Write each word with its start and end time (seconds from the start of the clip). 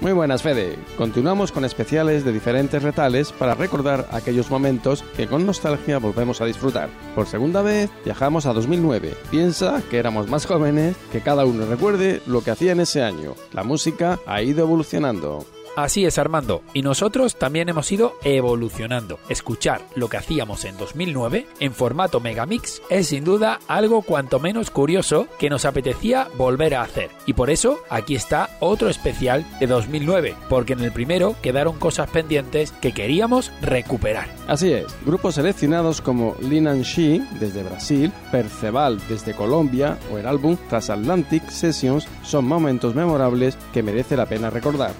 Muy 0.00 0.12
buenas, 0.12 0.42
Fede. 0.42 0.78
Continuamos 0.96 1.50
con 1.50 1.64
especiales 1.64 2.24
de 2.24 2.32
diferentes 2.32 2.82
retales 2.84 3.32
para 3.32 3.54
recordar 3.54 4.08
aquellos 4.12 4.48
momentos 4.48 5.02
que 5.16 5.26
con 5.26 5.44
nostalgia 5.44 5.98
volvemos 5.98 6.40
a 6.40 6.44
disfrutar. 6.44 6.88
Por 7.16 7.26
segunda 7.26 7.62
vez 7.62 7.90
viajamos 8.04 8.46
a 8.46 8.52
2009. 8.52 9.16
Piensa 9.28 9.82
que 9.90 9.98
éramos 9.98 10.28
más 10.28 10.46
jóvenes, 10.46 10.96
que 11.10 11.20
cada 11.20 11.44
uno 11.44 11.66
recuerde 11.66 12.22
lo 12.26 12.42
que 12.42 12.52
hacía 12.52 12.72
en 12.72 12.80
ese 12.80 13.02
año. 13.02 13.34
La 13.52 13.64
música 13.64 14.20
ha 14.24 14.40
ido 14.40 14.62
evolucionando. 14.62 15.44
Así 15.78 16.04
es, 16.04 16.18
Armando. 16.18 16.62
Y 16.74 16.82
nosotros 16.82 17.36
también 17.36 17.68
hemos 17.68 17.92
ido 17.92 18.16
evolucionando. 18.24 19.20
Escuchar 19.28 19.80
lo 19.94 20.08
que 20.08 20.16
hacíamos 20.16 20.64
en 20.64 20.76
2009 20.76 21.46
en 21.60 21.72
formato 21.72 22.18
Megamix 22.18 22.82
es 22.90 23.06
sin 23.06 23.22
duda 23.22 23.60
algo 23.68 24.02
cuanto 24.02 24.40
menos 24.40 24.72
curioso 24.72 25.28
que 25.38 25.48
nos 25.48 25.64
apetecía 25.64 26.26
volver 26.36 26.74
a 26.74 26.82
hacer. 26.82 27.10
Y 27.26 27.34
por 27.34 27.48
eso 27.48 27.78
aquí 27.90 28.16
está 28.16 28.50
otro 28.58 28.88
especial 28.88 29.46
de 29.60 29.68
2009, 29.68 30.34
porque 30.48 30.72
en 30.72 30.80
el 30.80 30.90
primero 30.90 31.36
quedaron 31.42 31.78
cosas 31.78 32.10
pendientes 32.10 32.72
que 32.72 32.90
queríamos 32.90 33.52
recuperar. 33.62 34.26
Así 34.48 34.72
es, 34.72 34.86
grupos 35.06 35.36
seleccionados 35.36 36.00
como 36.00 36.34
Linan 36.40 36.82
She 36.82 37.22
desde 37.38 37.62
Brasil, 37.62 38.10
Perceval 38.32 38.98
desde 39.08 39.32
Colombia 39.32 39.96
o 40.12 40.18
el 40.18 40.26
álbum 40.26 40.56
Transatlantic 40.68 41.48
Sessions 41.50 42.08
son 42.24 42.46
momentos 42.46 42.96
memorables 42.96 43.56
que 43.72 43.84
merece 43.84 44.16
la 44.16 44.26
pena 44.26 44.50
recordar. 44.50 44.90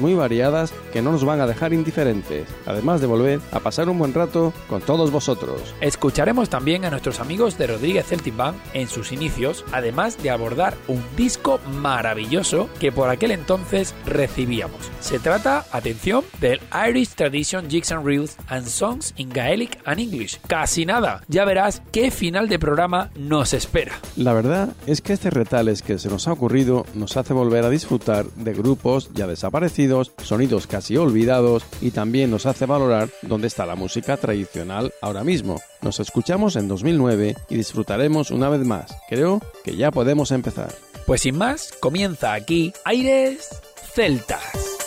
Muy 0.00 0.14
variadas 0.14 0.72
que 0.92 1.02
no 1.02 1.12
nos 1.12 1.24
van 1.24 1.40
a 1.40 1.46
dejar 1.46 1.72
indiferentes, 1.72 2.48
además 2.66 3.00
de 3.00 3.06
volver 3.06 3.40
a 3.52 3.60
pasar 3.60 3.88
un 3.88 3.98
buen 3.98 4.14
rato 4.14 4.52
con 4.68 4.80
todos 4.82 5.10
vosotros. 5.10 5.74
Escucharemos 5.80 6.48
también 6.48 6.84
a 6.84 6.90
nuestros 6.90 7.20
amigos 7.20 7.58
de 7.58 7.66
Rodríguez 7.66 8.06
Celtic 8.06 8.36
Band 8.36 8.58
en 8.74 8.88
sus 8.88 9.12
inicios, 9.12 9.64
además 9.72 10.22
de 10.22 10.30
abordar 10.30 10.74
un 10.88 11.02
disco 11.16 11.60
maravilloso 11.80 12.68
que 12.80 12.92
por 12.92 13.08
aquel 13.08 13.30
entonces 13.30 13.94
recibíamos. 14.04 14.90
Se 15.00 15.18
trata, 15.18 15.66
atención, 15.72 16.24
del 16.40 16.60
Irish 16.88 17.10
Tradition 17.10 17.68
Jigs 17.68 17.92
and 17.92 18.04
Reels 18.04 18.36
and 18.48 18.66
Songs 18.66 19.14
in 19.16 19.30
Gaelic 19.30 19.78
and 19.84 20.00
English. 20.00 20.38
Casi 20.46 20.86
nada, 20.86 21.22
ya 21.28 21.44
verás 21.44 21.82
qué 21.92 22.10
final 22.10 22.48
de 22.48 22.58
programa 22.58 23.10
nos 23.16 23.52
espera. 23.52 24.00
La 24.16 24.32
verdad 24.32 24.70
es 24.86 25.00
que 25.00 25.12
este 25.12 25.30
retales 25.30 25.82
que 25.82 25.98
se 25.98 26.08
nos 26.08 26.28
ha 26.28 26.32
ocurrido 26.32 26.86
nos 26.94 27.16
hace 27.16 27.32
volver 27.32 27.64
a 27.64 27.70
disfrutar 27.70 28.26
de 28.26 28.52
grupos 28.52 29.10
ya 29.14 29.26
desaparecidos 29.26 29.85
sonidos 30.22 30.66
casi 30.66 30.96
olvidados 30.96 31.64
y 31.80 31.90
también 31.90 32.30
nos 32.30 32.46
hace 32.46 32.66
valorar 32.66 33.08
dónde 33.22 33.46
está 33.46 33.66
la 33.66 33.76
música 33.76 34.16
tradicional 34.16 34.92
ahora 35.00 35.24
mismo. 35.24 35.60
Nos 35.82 36.00
escuchamos 36.00 36.56
en 36.56 36.68
2009 36.68 37.36
y 37.48 37.56
disfrutaremos 37.56 38.30
una 38.30 38.48
vez 38.48 38.64
más. 38.64 38.96
Creo 39.08 39.40
que 39.64 39.76
ya 39.76 39.90
podemos 39.90 40.30
empezar. 40.30 40.74
Pues 41.06 41.22
sin 41.22 41.38
más, 41.38 41.72
comienza 41.80 42.32
aquí 42.32 42.72
Aires 42.84 43.48
Celtas. 43.94 44.42
celtas. 44.42 44.85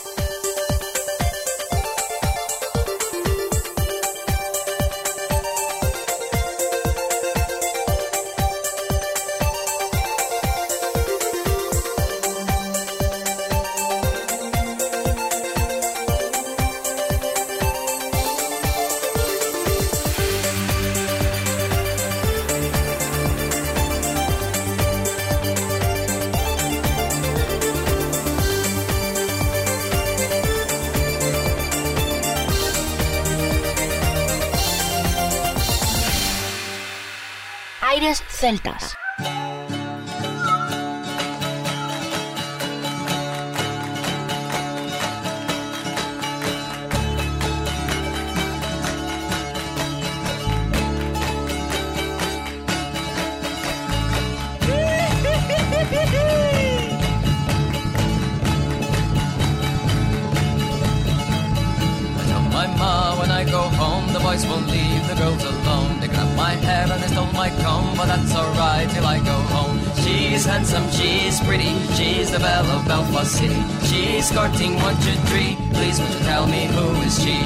My 62.59 62.67
ma 62.75 63.17
when 63.19 63.31
I 63.31 63.43
go 63.45 63.61
home, 63.81 64.05
the 64.11 64.19
boys 64.19 64.45
won't 64.45 64.67
leave 64.67 65.03
the 65.07 65.15
girls 65.21 65.43
alone. 65.51 65.91
They 66.01 66.07
grab 66.07 66.29
my 66.35 66.53
hair 66.67 66.85
and 66.91 67.01
they 67.01 67.07
stole 67.07 67.31
my 67.43 67.49
comb, 67.61 67.95
but 67.95 68.07
that's 68.11 68.35
alright 68.35 68.89
till 68.89 69.05
I 69.05 69.17
go 69.31 69.37
home. 69.55 69.77
She's 70.03 70.43
handsome, 70.51 70.87
she's 70.97 71.39
pretty, 71.47 71.71
she's 71.95 72.29
the 72.31 72.39
belle 72.39 72.69
of 72.75 72.85
Belfast 72.85 73.31
City. 73.39 73.61
She's 73.89 74.29
courting 74.35 74.73
one, 74.87 74.97
two, 75.05 75.17
three. 75.29 75.51
Please, 75.75 76.01
would 76.01 76.13
you 76.15 76.23
tell 76.31 76.47
me 76.47 76.61
who 76.75 76.85
is 77.07 77.15
she? 77.23 77.37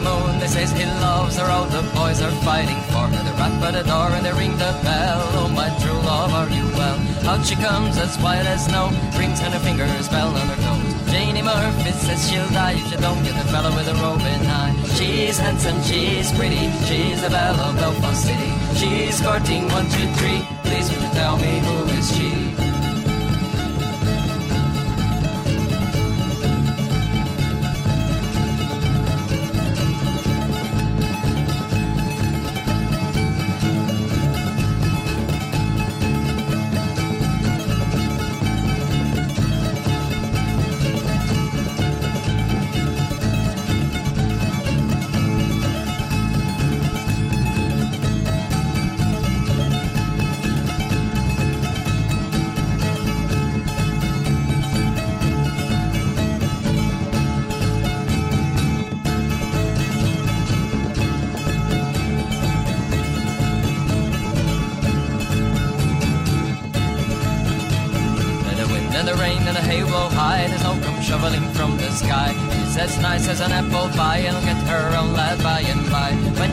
Moon, 0.00 0.38
they 0.40 0.46
says 0.46 0.72
he 0.72 0.84
loves 1.04 1.36
her, 1.36 1.46
all 1.46 1.66
the 1.66 1.82
boys 1.94 2.20
are 2.20 2.34
fighting 2.42 2.80
for 2.92 3.06
her. 3.08 3.22
They 3.24 3.34
rap 3.40 3.62
at 3.62 3.74
the 3.74 3.84
door 3.84 4.08
and 4.16 4.24
they 4.24 4.32
ring 4.32 4.52
the 4.52 4.72
bell. 4.82 5.20
Oh, 5.38 5.48
my 5.48 5.68
true 5.80 6.00
love, 6.04 6.32
are 6.32 6.50
you 6.50 6.66
well? 6.76 6.98
Out 7.28 7.44
she 7.46 7.56
comes 7.56 7.96
as 7.98 8.16
white 8.18 8.46
as 8.46 8.66
snow, 8.66 8.88
rings 9.18 9.40
on 9.42 9.52
her 9.52 9.60
fingers, 9.60 10.08
bell 10.08 10.28
on 10.28 10.48
her 10.48 10.60
toes. 10.64 11.12
Janie 11.12 11.42
Murphy 11.42 11.92
says 11.92 12.28
she'll 12.28 12.48
die 12.50 12.74
if 12.78 12.86
she 12.88 12.96
don't 12.96 13.22
get 13.22 13.34
the 13.36 13.46
fella 13.52 13.70
with 13.76 13.88
a 13.88 13.94
roving 14.02 14.44
eye. 14.46 14.74
She's 14.96 15.38
handsome, 15.38 15.80
she's 15.82 16.32
pretty, 16.32 16.70
she's 16.88 17.20
the 17.22 17.30
belle 17.30 17.58
of 17.60 17.76
Belfast 17.76 18.24
City. 18.24 18.50
She's 18.80 19.20
courting 19.20 19.68
one, 19.68 19.88
two, 19.90 20.08
three. 20.18 20.40
Please 20.64 20.88
would 20.90 21.02
you 21.02 21.10
tell 21.10 21.36
me 21.36 21.58
who 21.60 21.76
is 21.98 22.06
she? 22.16 22.79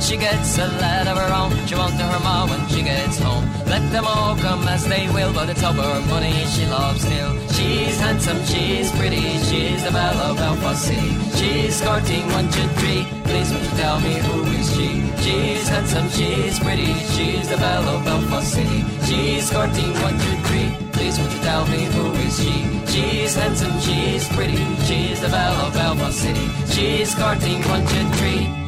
She 0.01 0.17
gets 0.17 0.57
a 0.57 0.67
lad 0.81 1.07
of 1.07 1.17
her 1.17 1.31
own, 1.33 1.51
she 1.67 1.75
won't 1.75 1.97
to 1.97 2.03
her 2.03 2.19
ma 2.19 2.45
when 2.45 2.61
she 2.69 2.81
gets 2.83 3.17
home. 3.19 3.45
Let 3.65 3.83
them 3.91 4.05
all 4.05 4.35
come 4.37 4.67
as 4.67 4.85
they 4.85 5.07
will, 5.09 5.33
but 5.33 5.49
it's 5.49 5.63
all 5.63 5.73
her 5.73 6.01
money 6.07 6.33
she 6.53 6.65
loves 6.65 7.01
still. 7.01 7.33
She's 7.49 7.99
handsome, 7.99 8.43
she's 8.45 8.91
pretty, 8.91 9.37
she's 9.49 9.83
the 9.83 9.91
belle 9.91 10.17
of 10.27 10.37
Belfast 10.37 10.83
City. 10.85 11.11
She's 11.37 11.75
skirting 11.77 12.25
one, 12.31 12.49
two, 12.51 12.67
three. 12.79 13.07
Please 13.23 13.49
won't 13.51 13.63
you 13.63 13.77
tell 13.77 13.99
me 14.01 14.13
who 14.27 14.43
is 14.59 14.67
she? 14.75 14.89
She's 15.23 15.67
handsome, 15.67 16.09
she's 16.09 16.59
pretty, 16.59 16.93
she's 17.15 17.49
the 17.49 17.57
belle 17.57 17.87
of 17.89 18.05
Belfast 18.05 18.53
City. 18.53 18.83
She's 19.07 19.49
skirting 19.49 19.93
one, 20.05 20.17
two, 20.19 20.37
three. 20.47 20.69
Please 20.91 21.17
won't 21.19 21.31
you 21.31 21.39
tell 21.39 21.65
me 21.67 21.85
who 21.85 22.05
is 22.25 22.37
she? 22.41 22.55
She's 22.91 23.35
handsome, 23.35 23.79
she's 23.79 24.27
pretty, 24.29 24.57
she's 24.85 25.21
the 25.21 25.29
belle 25.29 25.65
of 25.65 25.73
Belfast 25.73 26.19
City. 26.19 26.47
She's 26.73 27.11
skirting 27.11 27.61
one, 27.69 27.85
two, 27.87 28.07
three. 28.19 28.66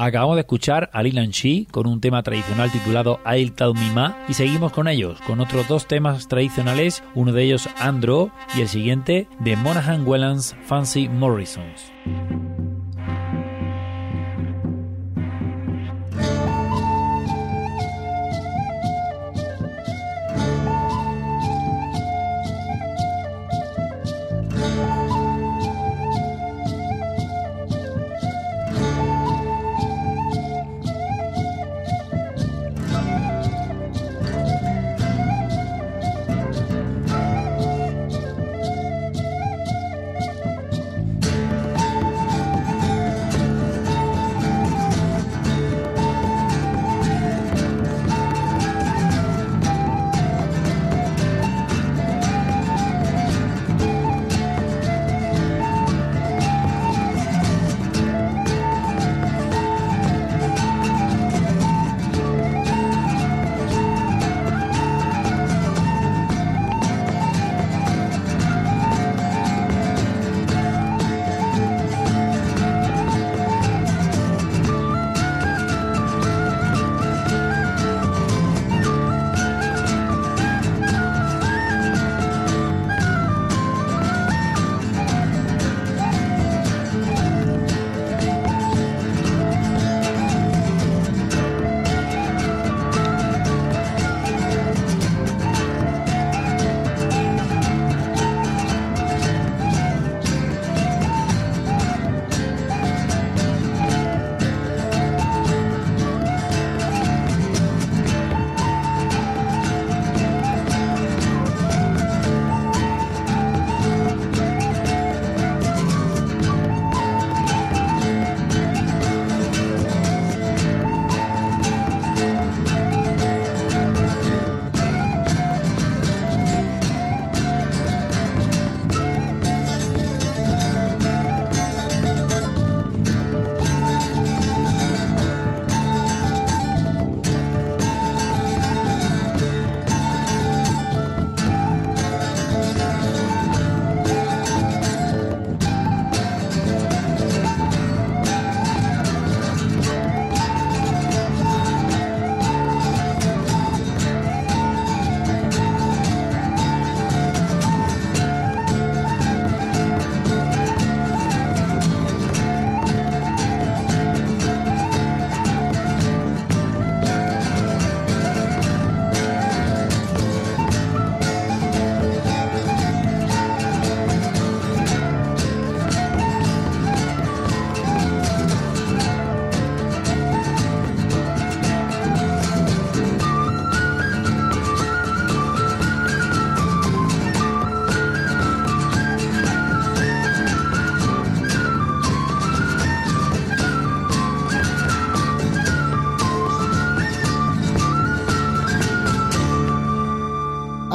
Acabamos 0.00 0.36
de 0.36 0.40
escuchar 0.42 0.90
a 0.92 1.02
Lil 1.02 1.16
She 1.30 1.66
con 1.70 1.88
un 1.88 2.00
tema 2.00 2.22
tradicional 2.22 2.70
titulado 2.70 3.18
I'll 3.26 3.52
Tell 3.52 3.74
Me 3.74 3.90
Ma 3.92 4.24
y 4.28 4.34
seguimos 4.34 4.72
con 4.72 4.86
ellos, 4.86 5.20
con 5.26 5.40
otros 5.40 5.66
dos 5.66 5.88
temas 5.88 6.28
tradicionales, 6.28 7.02
uno 7.16 7.32
de 7.32 7.42
ellos 7.42 7.68
Andro 7.78 8.30
y 8.56 8.60
el 8.60 8.68
siguiente 8.68 9.26
de 9.40 9.56
Monaghan 9.56 10.06
Wellens 10.06 10.54
Fancy 10.66 11.08
Morrisons. 11.08 11.92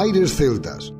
Aires 0.04 0.32
Celtas. 0.36 0.92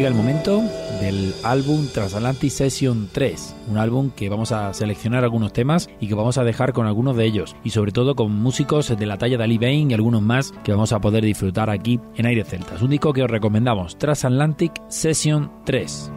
Llega 0.00 0.08
el 0.08 0.14
momento 0.14 0.62
del 1.02 1.34
álbum 1.44 1.86
Transatlantic 1.92 2.48
Session 2.48 3.10
3, 3.12 3.56
un 3.68 3.76
álbum 3.76 4.10
que 4.10 4.30
vamos 4.30 4.50
a 4.50 4.72
seleccionar 4.72 5.24
algunos 5.24 5.52
temas 5.52 5.90
y 6.00 6.08
que 6.08 6.14
vamos 6.14 6.38
a 6.38 6.44
dejar 6.44 6.72
con 6.72 6.86
algunos 6.86 7.18
de 7.18 7.26
ellos, 7.26 7.54
y 7.64 7.68
sobre 7.68 7.92
todo 7.92 8.14
con 8.14 8.34
músicos 8.34 8.96
de 8.96 9.04
la 9.04 9.18
talla 9.18 9.36
de 9.36 9.44
Ali 9.44 9.58
Bain 9.58 9.90
y 9.90 9.92
algunos 9.92 10.22
más 10.22 10.52
que 10.64 10.72
vamos 10.72 10.94
a 10.94 11.02
poder 11.02 11.22
disfrutar 11.22 11.68
aquí 11.68 12.00
en 12.16 12.24
Aire 12.24 12.44
Celtas. 12.44 12.80
Un 12.80 12.88
disco 12.88 13.12
que 13.12 13.24
os 13.24 13.30
recomendamos, 13.30 13.98
Transatlantic 13.98 14.72
Session 14.88 15.52
3. 15.66 16.12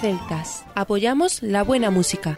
Celtas. 0.00 0.64
Apoyamos 0.74 1.42
la 1.42 1.64
buena 1.64 1.90
música. 1.90 2.36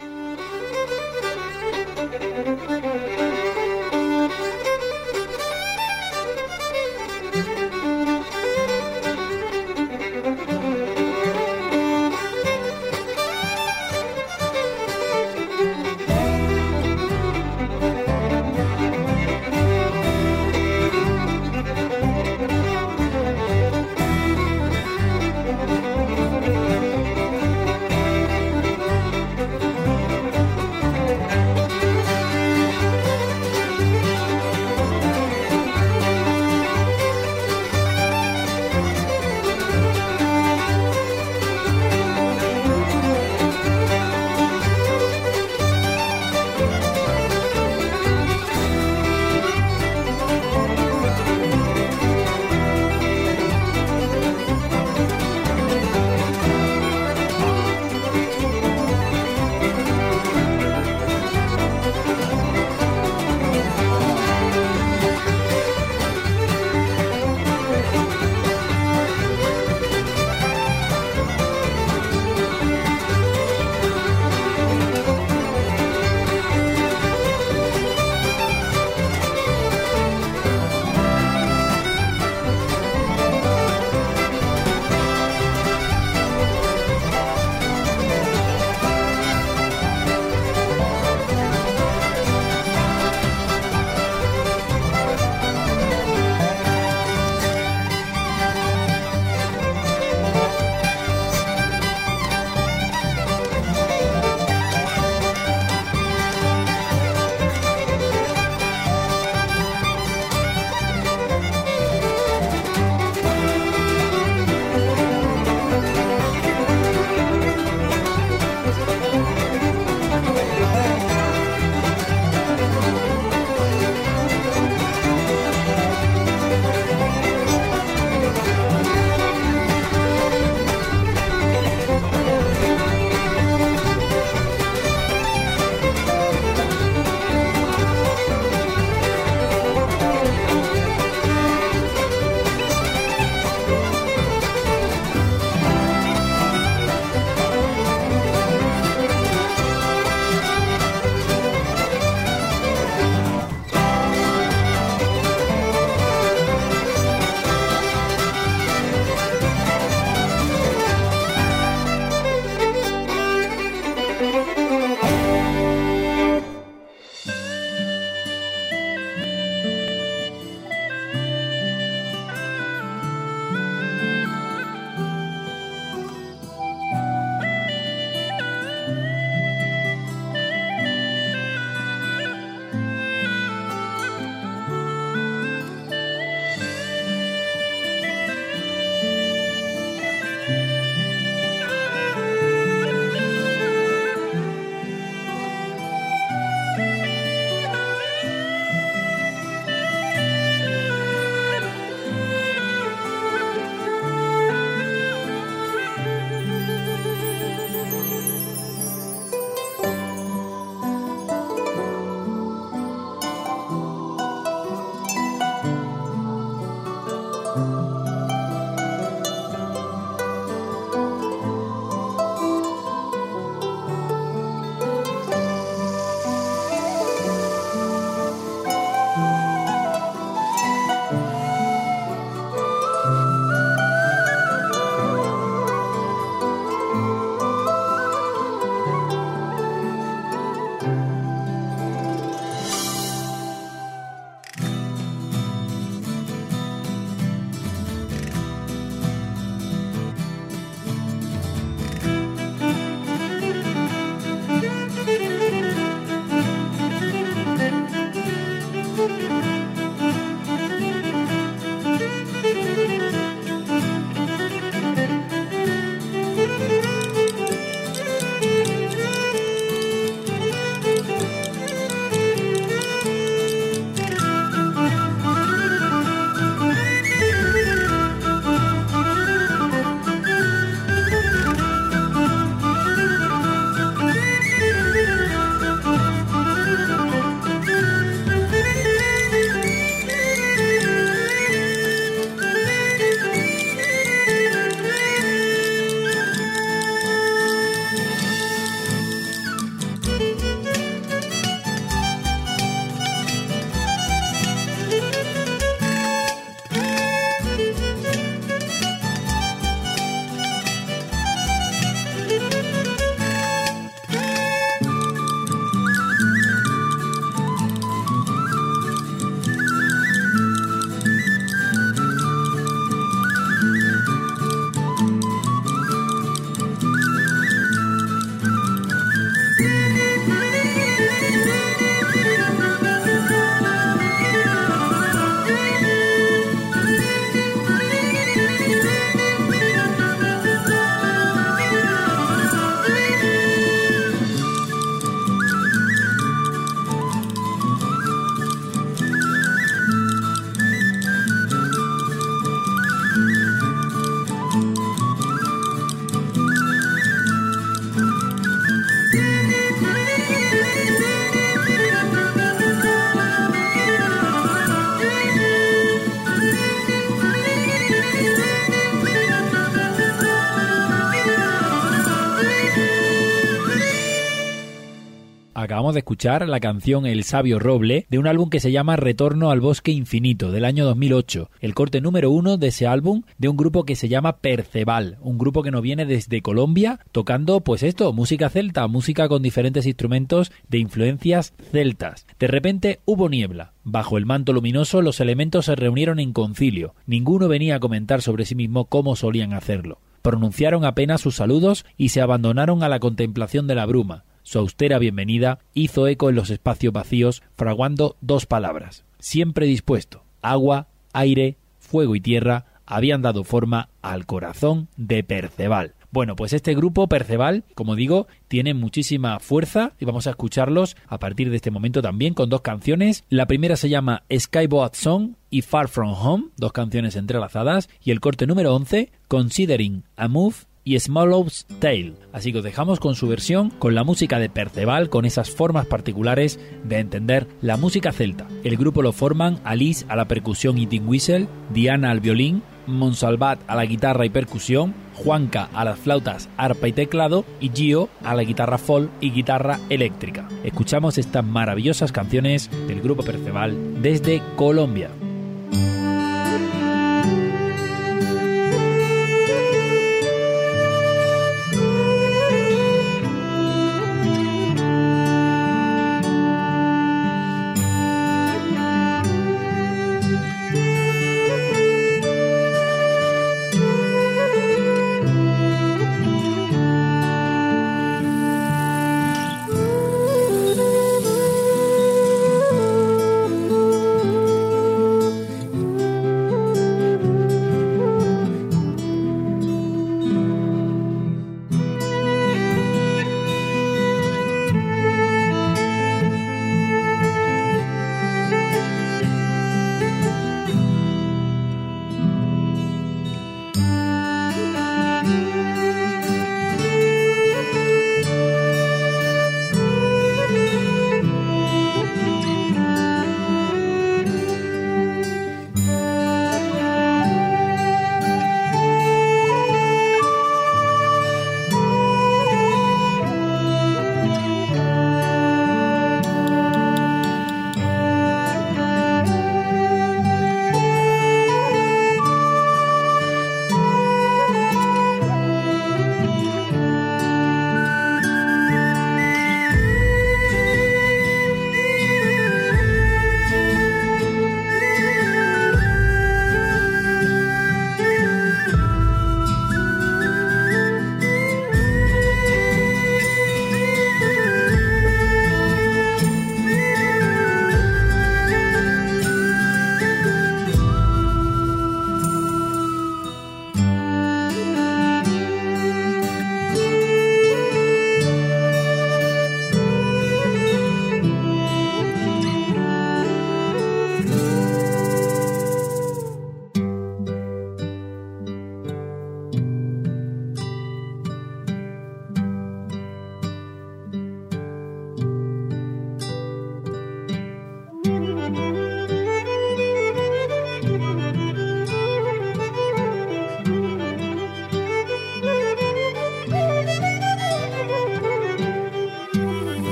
Escuchar 376.11 376.45
la 376.49 376.59
canción 376.59 377.05
El 377.05 377.23
sabio 377.23 377.57
roble 377.57 378.05
de 378.09 378.19
un 378.19 378.27
álbum 378.27 378.49
que 378.49 378.59
se 378.59 378.73
llama 378.73 378.97
Retorno 378.97 379.49
al 379.49 379.61
bosque 379.61 379.91
infinito 379.91 380.51
del 380.51 380.65
año 380.65 380.83
2008, 380.83 381.49
el 381.61 381.73
corte 381.73 382.01
número 382.01 382.31
uno 382.31 382.57
de 382.57 382.67
ese 382.67 382.85
álbum 382.85 383.21
de 383.37 383.47
un 383.47 383.55
grupo 383.55 383.85
que 383.85 383.95
se 383.95 384.09
llama 384.09 384.39
Perceval, 384.39 385.19
un 385.21 385.37
grupo 385.37 385.63
que 385.63 385.71
nos 385.71 385.81
viene 385.81 386.05
desde 386.05 386.41
Colombia 386.41 386.99
tocando 387.13 387.61
pues 387.61 387.81
esto, 387.81 388.11
música 388.11 388.49
celta, 388.49 388.85
música 388.89 389.29
con 389.29 389.41
diferentes 389.41 389.85
instrumentos 389.85 390.51
de 390.67 390.79
influencias 390.79 391.53
celtas. 391.71 392.27
De 392.37 392.47
repente 392.47 392.99
hubo 393.05 393.29
niebla. 393.29 393.71
Bajo 393.85 394.17
el 394.17 394.25
manto 394.25 394.51
luminoso 394.51 395.01
los 395.01 395.21
elementos 395.21 395.67
se 395.67 395.77
reunieron 395.77 396.19
en 396.19 396.33
concilio. 396.33 396.93
Ninguno 397.05 397.47
venía 397.47 397.77
a 397.77 397.79
comentar 397.79 398.21
sobre 398.21 398.43
sí 398.43 398.53
mismo 398.53 398.83
cómo 398.83 399.15
solían 399.15 399.53
hacerlo 399.53 399.99
pronunciaron 400.21 400.85
apenas 400.85 401.21
sus 401.21 401.37
saludos 401.37 401.83
y 401.97 402.09
se 402.09 402.21
abandonaron 402.21 402.83
a 402.83 402.89
la 402.89 402.99
contemplación 402.99 403.65
de 403.65 403.73
la 403.73 403.87
bruma. 403.87 404.23
Su 404.51 404.59
austera 404.59 404.99
bienvenida 404.99 405.59
hizo 405.73 406.09
eco 406.09 406.27
en 406.27 406.35
los 406.35 406.49
espacios 406.49 406.91
vacíos, 406.91 407.41
fraguando 407.55 408.17
dos 408.19 408.45
palabras. 408.45 409.05
Siempre 409.17 409.65
dispuesto. 409.65 410.25
Agua, 410.41 410.89
aire, 411.13 411.55
fuego 411.79 412.17
y 412.17 412.19
tierra 412.19 412.65
habían 412.85 413.21
dado 413.21 413.45
forma 413.45 413.87
al 414.01 414.25
corazón 414.25 414.89
de 414.97 415.23
Perceval. 415.23 415.93
Bueno, 416.11 416.35
pues 416.35 416.51
este 416.51 416.75
grupo 416.75 417.07
Perceval, 417.07 417.63
como 417.75 417.95
digo, 417.95 418.27
tiene 418.49 418.73
muchísima 418.73 419.39
fuerza 419.39 419.93
y 420.01 420.03
vamos 420.03 420.27
a 420.27 420.31
escucharlos 420.31 420.97
a 421.07 421.17
partir 421.17 421.49
de 421.49 421.55
este 421.55 421.71
momento 421.71 422.01
también 422.01 422.33
con 422.33 422.49
dos 422.49 422.59
canciones. 422.59 423.23
La 423.29 423.45
primera 423.45 423.77
se 423.77 423.87
llama 423.87 424.23
Skyboat 424.37 424.95
Song 424.95 425.35
y 425.49 425.61
Far 425.61 425.87
From 425.87 426.11
Home, 426.11 426.49
dos 426.57 426.73
canciones 426.73 427.15
entrelazadas, 427.15 427.87
y 428.03 428.11
el 428.11 428.19
corte 428.19 428.47
número 428.47 428.75
11, 428.75 429.13
Considering 429.29 430.03
a 430.17 430.27
Move 430.27 430.55
y 430.83 430.99
Smallow's 430.99 431.65
Tale. 431.79 432.13
Así 432.33 432.51
que 432.51 432.59
os 432.59 432.63
dejamos 432.63 432.99
con 432.99 433.15
su 433.15 433.27
versión, 433.27 433.69
con 433.69 433.95
la 433.95 434.03
música 434.03 434.39
de 434.39 434.49
Perceval, 434.49 435.09
con 435.09 435.25
esas 435.25 435.51
formas 435.51 435.85
particulares 435.85 436.59
de 436.83 436.99
entender 436.99 437.47
la 437.61 437.77
música 437.77 438.11
celta. 438.11 438.47
El 438.63 438.77
grupo 438.77 439.01
lo 439.01 439.11
forman 439.11 439.59
Alice 439.63 440.05
a 440.09 440.15
la 440.15 440.27
percusión 440.27 440.77
y 440.77 440.87
tin 440.87 441.07
whistle, 441.07 441.47
Diana 441.71 442.11
al 442.11 442.19
violín, 442.19 442.63
Monsalvat 442.87 443.59
a 443.67 443.75
la 443.75 443.85
guitarra 443.85 444.25
y 444.25 444.29
percusión, 444.29 444.93
Juanca 445.13 445.69
a 445.73 445.85
las 445.85 445.99
flautas, 445.99 446.49
arpa 446.57 446.87
y 446.87 446.93
teclado 446.93 447.45
y 447.59 447.69
Gio 447.69 448.09
a 448.23 448.33
la 448.33 448.43
guitarra 448.43 448.77
folk 448.77 449.11
y 449.21 449.31
guitarra 449.31 449.79
eléctrica. 449.89 450.47
Escuchamos 450.63 451.17
estas 451.17 451.45
maravillosas 451.45 452.11
canciones 452.11 452.69
del 452.87 453.01
grupo 453.01 453.23
Perceval 453.23 454.01
desde 454.01 454.41
Colombia. 454.55 455.09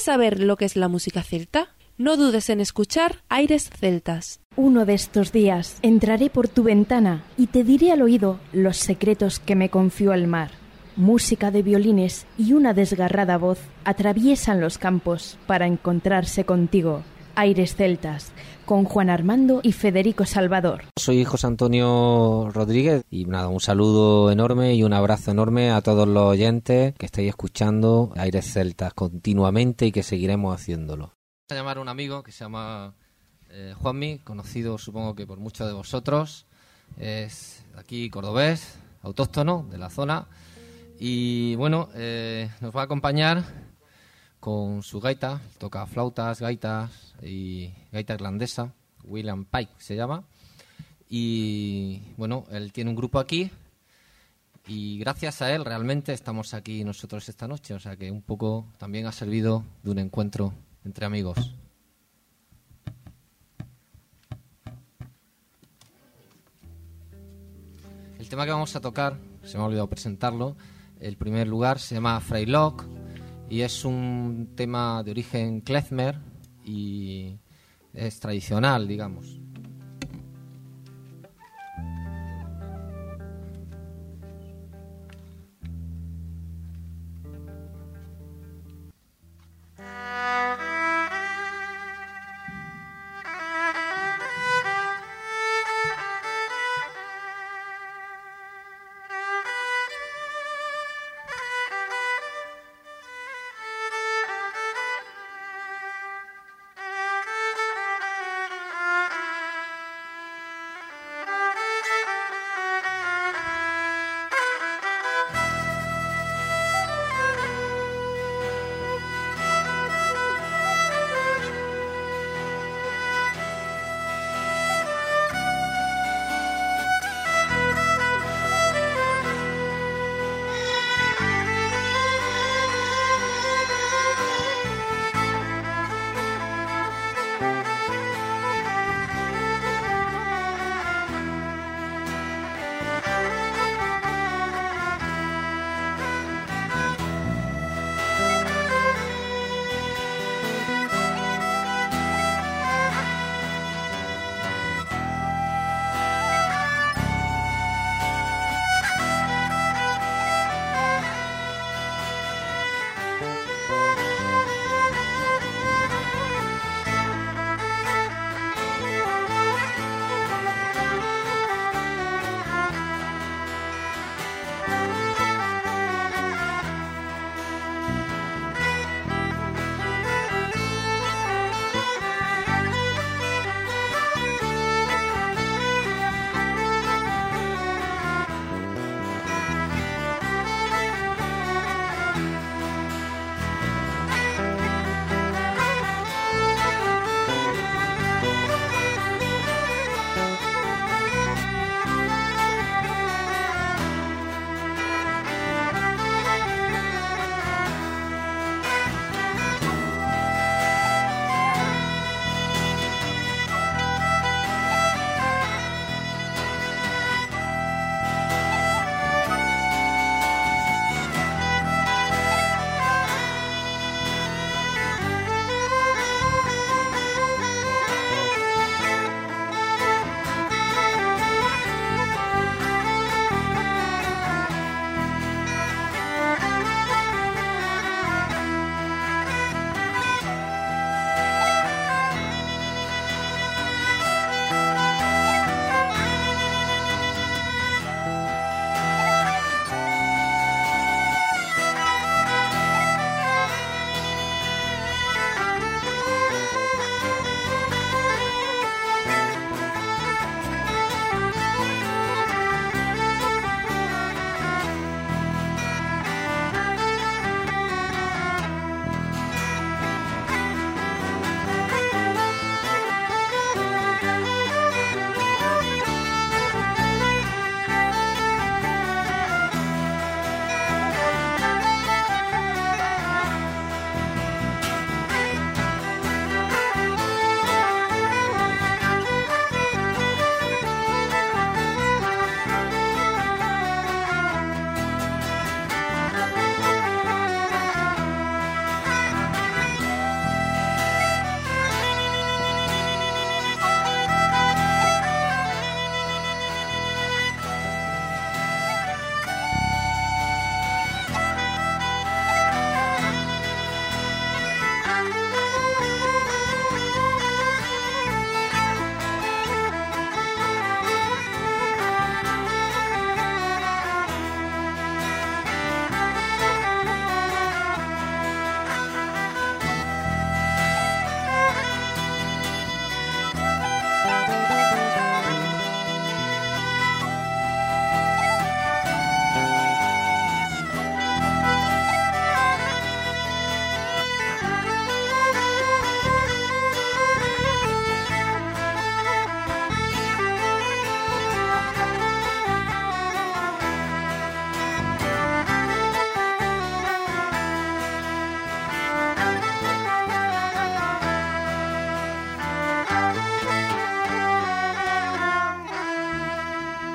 ¿Quieres 0.00 0.14
saber 0.14 0.40
lo 0.40 0.56
que 0.56 0.64
es 0.64 0.76
la 0.76 0.88
música 0.88 1.22
celta? 1.22 1.74
No 1.98 2.16
dudes 2.16 2.48
en 2.48 2.62
escuchar 2.62 3.16
Aires 3.28 3.68
Celtas. 3.68 4.40
Uno 4.56 4.86
de 4.86 4.94
estos 4.94 5.30
días 5.30 5.76
entraré 5.82 6.30
por 6.30 6.48
tu 6.48 6.62
ventana 6.62 7.22
y 7.36 7.48
te 7.48 7.64
diré 7.64 7.92
al 7.92 8.00
oído 8.00 8.40
los 8.54 8.78
secretos 8.78 9.40
que 9.40 9.56
me 9.56 9.68
confió 9.68 10.14
el 10.14 10.26
mar. 10.26 10.52
Música 10.96 11.50
de 11.50 11.62
violines 11.62 12.24
y 12.38 12.54
una 12.54 12.72
desgarrada 12.72 13.36
voz 13.36 13.58
atraviesan 13.84 14.62
los 14.62 14.78
campos 14.78 15.36
para 15.46 15.66
encontrarse 15.66 16.44
contigo. 16.44 17.02
Aires 17.34 17.76
Celtas, 17.76 18.32
con 18.70 18.84
Juan 18.84 19.10
Armando 19.10 19.58
y 19.64 19.72
Federico 19.72 20.24
Salvador. 20.26 20.84
Soy 20.96 21.24
José 21.24 21.48
Antonio 21.48 22.50
Rodríguez 22.52 23.02
y 23.10 23.24
nada, 23.24 23.48
un 23.48 23.58
saludo 23.58 24.30
enorme 24.30 24.76
y 24.76 24.84
un 24.84 24.92
abrazo 24.92 25.32
enorme 25.32 25.72
a 25.72 25.80
todos 25.80 26.06
los 26.06 26.22
oyentes 26.22 26.94
que 26.94 27.06
estáis 27.06 27.30
escuchando 27.30 28.12
Aires 28.14 28.52
Celtas 28.52 28.94
continuamente 28.94 29.86
y 29.86 29.90
que 29.90 30.04
seguiremos 30.04 30.54
haciéndolo. 30.54 31.14
Voy 31.48 31.58
a 31.58 31.60
llamar 31.62 31.78
a 31.78 31.80
un 31.80 31.88
amigo 31.88 32.22
que 32.22 32.30
se 32.30 32.44
llama 32.44 32.94
eh, 33.48 33.74
Juanmi, 33.76 34.20
conocido 34.20 34.78
supongo 34.78 35.16
que 35.16 35.26
por 35.26 35.40
muchos 35.40 35.66
de 35.66 35.72
vosotros. 35.72 36.46
Es 36.96 37.64
aquí 37.76 38.08
cordobés, 38.08 38.78
autóctono 39.02 39.66
de 39.68 39.78
la 39.78 39.90
zona. 39.90 40.28
Y 40.96 41.56
bueno, 41.56 41.88
eh, 41.96 42.48
nos 42.60 42.72
va 42.76 42.82
a 42.82 42.84
acompañar 42.84 43.42
con 44.38 44.84
su 44.84 45.00
gaita, 45.00 45.40
toca 45.58 45.86
flautas, 45.86 46.40
gaitas 46.40 47.09
y 47.22 47.72
gaita 47.92 48.14
irlandesa, 48.14 48.74
William 49.04 49.44
Pike 49.44 49.72
se 49.78 49.96
llama. 49.96 50.24
Y 51.08 52.02
bueno, 52.16 52.44
él 52.50 52.72
tiene 52.72 52.90
un 52.90 52.96
grupo 52.96 53.18
aquí 53.18 53.50
y 54.66 54.98
gracias 54.98 55.42
a 55.42 55.52
él 55.52 55.64
realmente 55.64 56.12
estamos 56.12 56.54
aquí 56.54 56.84
nosotros 56.84 57.28
esta 57.28 57.48
noche, 57.48 57.74
o 57.74 57.80
sea 57.80 57.96
que 57.96 58.10
un 58.10 58.22
poco 58.22 58.66
también 58.78 59.06
ha 59.06 59.12
servido 59.12 59.64
de 59.82 59.90
un 59.90 59.98
encuentro 59.98 60.54
entre 60.84 61.06
amigos. 61.06 61.54
El 68.18 68.28
tema 68.28 68.44
que 68.44 68.52
vamos 68.52 68.76
a 68.76 68.80
tocar, 68.80 69.18
se 69.42 69.56
me 69.56 69.64
ha 69.64 69.66
olvidado 69.66 69.88
presentarlo, 69.88 70.56
el 71.00 71.16
primer 71.16 71.48
lugar 71.48 71.80
se 71.80 71.96
llama 71.96 72.20
Freilock 72.20 72.84
y 73.48 73.62
es 73.62 73.84
un 73.84 74.52
tema 74.54 75.02
de 75.02 75.10
origen 75.10 75.62
klezmer 75.62 76.29
y 76.70 77.38
es 77.92 78.20
tradicional, 78.20 78.86
digamos. 78.86 79.40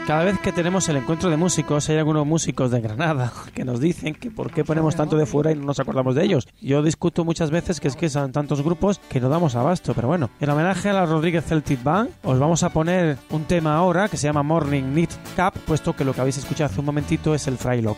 Cada 0.07 0.23
vez 0.23 0.37
que 0.37 0.51
tenemos 0.51 0.87
el 0.87 0.97
encuentro 0.97 1.31
de 1.31 1.35
músicos, 1.35 1.89
hay 1.89 1.97
algunos 1.97 2.27
músicos 2.27 2.69
de 2.69 2.79
Granada 2.79 3.33
que 3.55 3.65
nos 3.65 3.79
dicen 3.79 4.13
que 4.13 4.29
por 4.29 4.51
qué 4.51 4.63
ponemos 4.63 4.95
tanto 4.95 5.17
de 5.17 5.25
fuera 5.25 5.51
y 5.51 5.55
no 5.55 5.65
nos 5.65 5.79
acordamos 5.79 6.13
de 6.13 6.23
ellos. 6.23 6.47
Yo 6.61 6.83
discuto 6.83 7.25
muchas 7.25 7.49
veces 7.49 7.79
que 7.79 7.87
es 7.87 7.95
que 7.95 8.07
son 8.07 8.31
tantos 8.31 8.61
grupos 8.61 8.99
que 9.09 9.19
no 9.19 9.29
damos 9.29 9.55
abasto, 9.55 9.95
pero 9.95 10.07
bueno. 10.07 10.29
En 10.39 10.51
homenaje 10.51 10.89
a 10.89 10.93
la 10.93 11.07
Rodríguez 11.07 11.45
Celtic 11.45 11.81
Band, 11.81 12.11
os 12.23 12.37
vamos 12.37 12.61
a 12.61 12.69
poner 12.69 13.17
un 13.31 13.45
tema 13.45 13.75
ahora 13.75 14.07
que 14.07 14.17
se 14.17 14.27
llama 14.27 14.43
Morning 14.43 14.83
Knit 14.83 15.09
Cap, 15.35 15.57
puesto 15.65 15.95
que 15.95 16.05
lo 16.05 16.13
que 16.13 16.21
habéis 16.21 16.37
escuchado 16.37 16.69
hace 16.69 16.81
un 16.81 16.85
momentito 16.85 17.33
es 17.33 17.47
el 17.47 17.57
Frylock. 17.57 17.97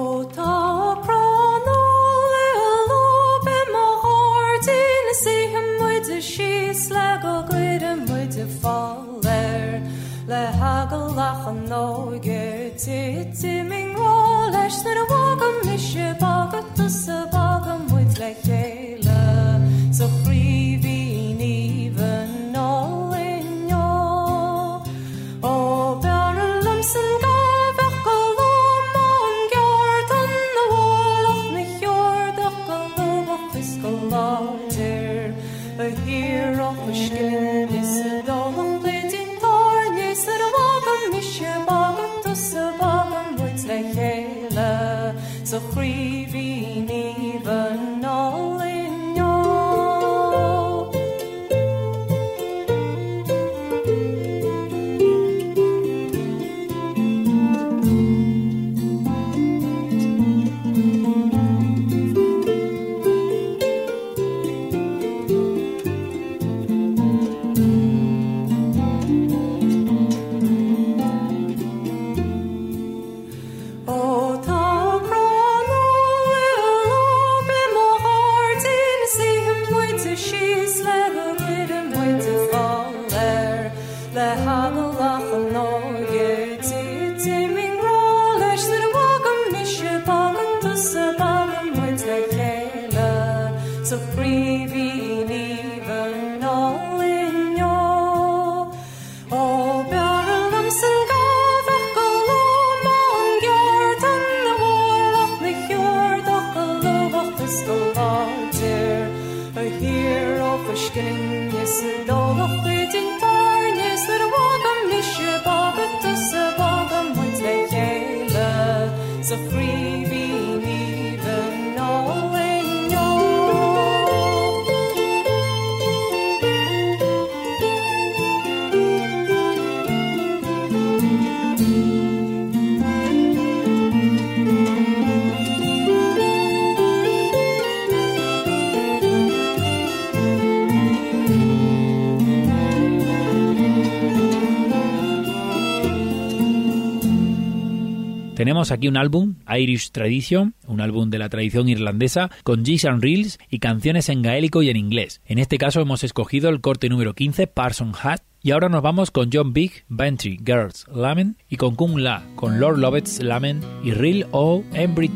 Tenemos 148.41 148.71
aquí 148.71 148.87
un 148.87 148.97
álbum, 148.97 149.35
Irish 149.55 149.91
Tradition, 149.91 150.55
un 150.65 150.81
álbum 150.81 151.11
de 151.11 151.19
la 151.19 151.29
tradición 151.29 151.69
irlandesa, 151.69 152.31
con 152.41 152.65
Jigs 152.65 152.85
and 152.85 153.03
Reels 153.03 153.37
y 153.51 153.59
canciones 153.59 154.09
en 154.09 154.23
gaélico 154.23 154.63
y 154.63 154.71
en 154.71 154.77
inglés. 154.77 155.21
En 155.27 155.37
este 155.37 155.59
caso 155.59 155.79
hemos 155.79 156.03
escogido 156.03 156.49
el 156.49 156.59
corte 156.59 156.89
número 156.89 157.13
15, 157.13 157.45
Parson 157.45 157.93
Hat, 158.01 158.21
y 158.41 158.49
ahora 158.49 158.67
nos 158.67 158.81
vamos 158.81 159.11
con 159.11 159.29
John 159.31 159.53
Big, 159.53 159.83
Bantry 159.89 160.39
Girls 160.43 160.87
Lament, 160.91 161.37
y 161.49 161.57
con 161.57 161.75
Kung 161.75 161.99
La, 161.99 162.23
con 162.33 162.59
Lord 162.59 162.79
Lovett's 162.79 163.21
Lament 163.21 163.63
y 163.83 163.91
Real 163.91 164.25
O 164.31 164.63
Every 164.73 165.11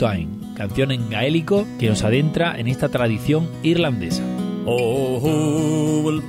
canción 0.56 0.92
en 0.92 1.10
gaélico 1.10 1.66
que 1.80 1.90
nos 1.90 2.04
adentra 2.04 2.60
en 2.60 2.68
esta 2.68 2.90
tradición 2.90 3.50
irlandesa. 3.64 4.22
Oh, 4.68 5.18
who 5.20 6.04
will 6.04 6.22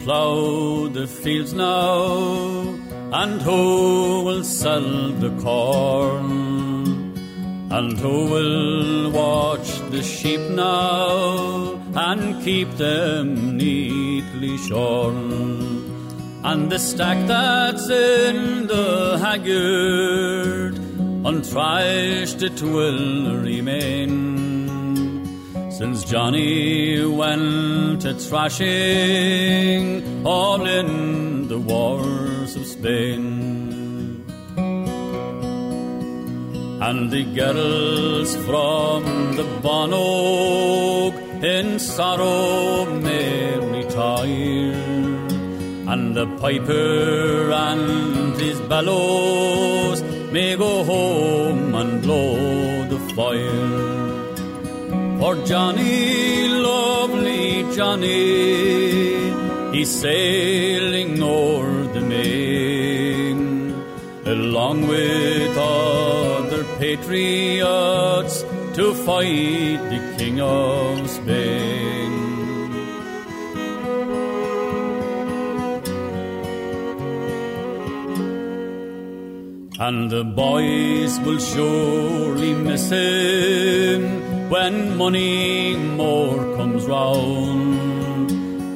the 0.94 1.06
fields 1.06 1.52
now? 1.52 2.74
And 3.12 3.42
who 3.42 4.22
will 4.24 4.42
sell 4.42 5.12
the 5.20 5.30
corn? 5.42 6.75
And 7.68 7.98
who 7.98 8.30
will 8.30 9.10
watch 9.10 9.80
the 9.90 10.02
sheep 10.02 10.40
now? 10.50 11.74
And 11.94 12.42
keep 12.44 12.70
them 12.72 13.56
neatly 13.56 14.56
shorn? 14.56 15.66
And 16.44 16.70
the 16.70 16.78
stack 16.78 17.26
that's 17.26 17.90
in 17.90 18.68
the 18.68 19.18
haggard, 19.18 20.78
unthrashed 21.26 22.42
it 22.42 22.62
will 22.62 23.36
remain. 23.36 24.12
Since 25.72 26.04
Johnny 26.04 27.04
went 27.04 28.04
a 28.04 28.14
thrashing 28.14 30.02
all 30.24 30.64
in 30.64 31.48
the 31.48 31.58
wars 31.58 32.54
of 32.54 32.64
Spain. 32.64 33.75
And 36.78 37.10
the 37.10 37.24
girls 37.24 38.36
from 38.44 39.36
the 39.36 39.44
Bon 39.62 39.90
Oak 39.94 41.14
in 41.42 41.78
sorrow 41.78 42.84
may 43.00 43.58
retire. 43.58 44.74
And 45.88 46.14
the 46.14 46.26
piper 46.36 47.50
and 47.50 48.38
his 48.38 48.60
bellows 48.60 50.02
may 50.30 50.54
go 50.54 50.84
home 50.84 51.74
and 51.74 52.02
blow 52.02 52.84
the 52.92 52.98
fire. 53.14 53.96
For 55.18 55.34
Johnny, 55.46 56.48
lovely 56.48 57.74
Johnny, 57.74 59.32
he's 59.72 59.90
sailing 59.90 61.22
o'er 61.22 61.84
the 61.94 62.02
main, 62.02 63.72
along 64.26 64.88
with 64.88 65.56
other 65.56 66.05
patriots 66.78 68.42
to 68.74 68.94
fight 69.06 69.78
the 69.92 70.14
King 70.18 70.40
of 70.40 71.08
Spain. 71.08 71.86
And 79.78 80.10
the 80.10 80.24
boys 80.24 81.20
will 81.20 81.38
surely 81.38 82.54
miss 82.54 82.90
him 82.90 84.50
when 84.50 84.96
money 84.96 85.76
more 85.76 86.38
comes 86.56 86.86
round. 86.86 88.30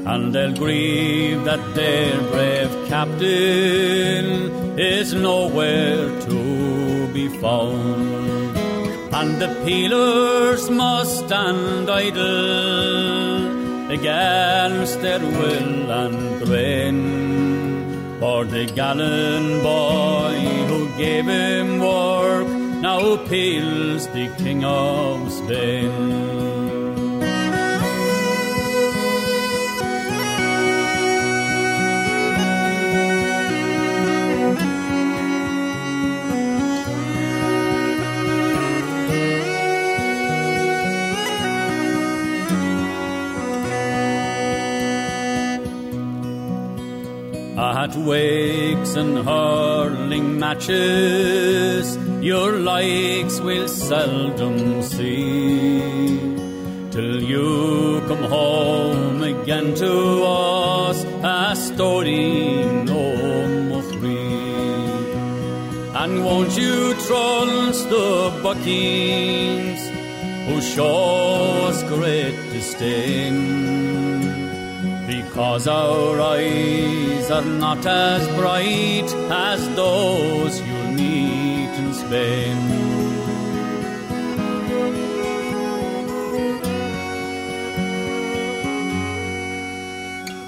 And 0.07 0.35
they'll 0.35 0.55
grieve 0.55 1.45
that 1.45 1.75
their 1.75 2.21
brave 2.31 2.73
captain 2.89 4.51
is 4.79 5.15
nowhere 5.15 6.21
to 6.21 6.40
found. 7.39 8.57
And 9.13 9.41
the 9.41 9.49
peelers 9.65 10.71
must 10.71 11.27
stand 11.27 11.91
idle 11.91 13.51
against 13.91 15.01
their 15.03 15.21
will 15.21 15.91
and 15.91 16.43
grain. 16.45 17.01
For 18.21 18.45
the 18.45 18.67
gallant 18.67 19.63
boy 19.63 20.39
who 20.69 20.89
gave 20.97 21.27
him 21.27 21.81
work 21.81 22.49
now 22.81 23.17
peels 23.29 24.07
the 24.09 24.29
King 24.39 24.65
of 24.65 25.33
Spain. 25.33 26.60
At 47.91 47.97
wakes 47.97 48.95
and 48.95 49.19
hurling 49.19 50.39
matches, 50.39 51.97
your 52.21 52.59
likes 52.59 53.41
we'll 53.41 53.69
seldom 53.69 54.83
see. 54.83 56.19
Till 56.91 57.23
you 57.23 58.03
come 58.09 58.25
home 58.25 59.23
again 59.23 59.75
to 59.75 60.23
us, 60.25 61.05
a 61.23 61.57
story 61.57 62.65
no 62.85 63.83
free. 63.93 64.29
And 66.03 66.25
won't 66.25 66.57
you 66.57 66.95
trust 67.07 67.89
the 67.89 68.41
buckings 68.43 69.83
who 70.47 70.61
show 70.61 71.69
us 71.69 71.83
great 71.85 72.37
disdain? 72.53 73.60
Because 75.41 75.69
our 75.69 76.21
eyes 76.21 77.31
are 77.31 77.43
not 77.43 77.87
as 77.87 78.29
bright 78.37 79.11
as 79.31 79.75
those 79.75 80.61
you'll 80.61 80.93
meet 80.93 81.73
in 81.83 81.95
Spain. 81.95 82.59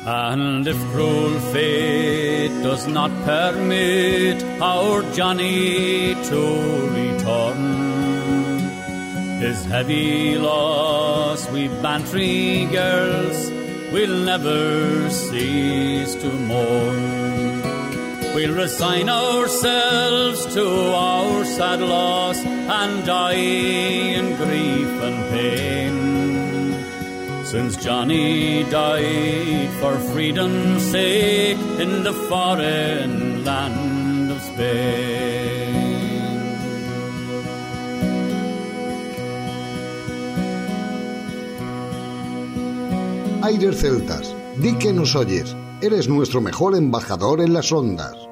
And 0.05 0.68
if 0.68 0.76
cruel 0.90 1.40
fate 1.55 2.62
does 2.62 2.86
not 2.86 3.11
permit 3.24 4.45
our 4.61 5.01
Johnny 5.14 6.14
to 6.14 6.43
return, 7.01 8.59
his 9.40 9.64
heavy 9.64 10.36
loss 10.36 11.49
we 11.49 11.68
bantry 11.80 12.66
girls 12.66 13.61
will 13.93 14.24
never 14.24 15.11
cease 15.11 16.14
to 16.14 16.28
mourn. 16.51 17.62
We'll 18.34 18.55
resign 18.55 19.11
ourselves 19.11 20.47
to 20.55 20.66
our 20.95 21.45
sad 21.45 21.80
loss 21.80 22.38
and 22.45 23.05
die 23.05 23.34
in 24.18 24.36
grief 24.36 24.93
and 25.09 25.18
pain. 25.34 25.95
Since 27.45 27.76
Johnny 27.84 28.64
died 28.70 29.70
for 29.80 29.99
freedom's 30.12 30.82
sake 30.90 31.59
in 31.78 32.03
the 32.03 32.14
foreign 32.30 33.45
land 33.45 34.30
of 34.30 34.40
Spain. 34.40 35.41
Aires 43.45 43.80
Celtas, 43.80 44.36
di 44.57 44.72
que 44.78 44.93
nos 44.93 45.16
oyes. 45.16 45.57
Eres 45.80 46.09
nuestro 46.09 46.40
mejor 46.40 46.76
embajador 46.76 47.40
en 47.40 47.53
las 47.53 47.72
ondas. 47.72 48.31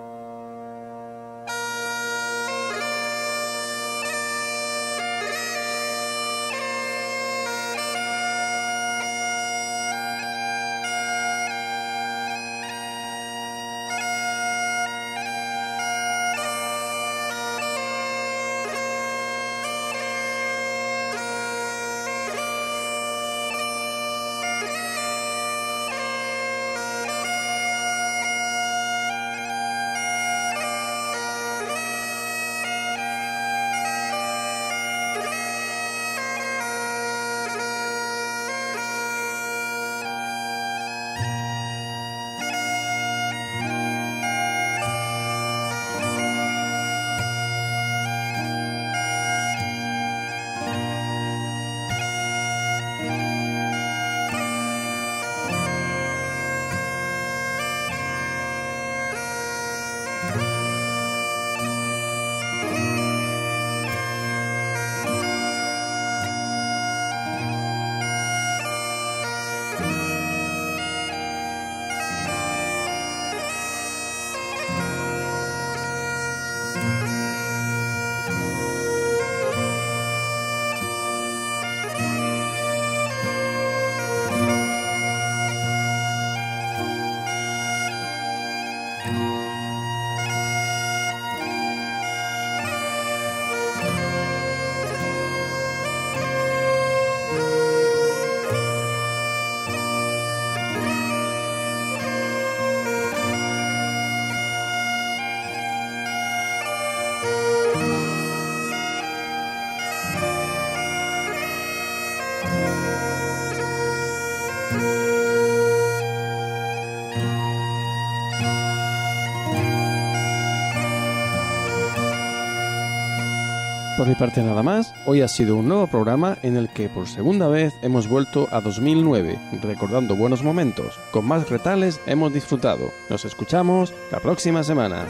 Por 124.00 124.08
mi 124.08 124.14
parte 124.14 124.42
nada 124.42 124.62
más, 124.62 124.94
hoy 125.04 125.20
ha 125.20 125.28
sido 125.28 125.56
un 125.56 125.68
nuevo 125.68 125.86
programa 125.86 126.38
en 126.42 126.56
el 126.56 126.70
que 126.70 126.88
por 126.88 127.06
segunda 127.06 127.48
vez 127.48 127.74
hemos 127.82 128.08
vuelto 128.08 128.48
a 128.50 128.62
2009, 128.62 129.38
recordando 129.60 130.16
buenos 130.16 130.42
momentos. 130.42 130.98
Con 131.10 131.26
más 131.26 131.50
retales 131.50 132.00
hemos 132.06 132.32
disfrutado. 132.32 132.92
Nos 133.10 133.26
escuchamos 133.26 133.92
la 134.10 134.20
próxima 134.20 134.64
semana. 134.64 135.04